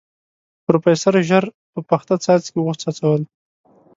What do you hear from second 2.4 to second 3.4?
وڅڅول.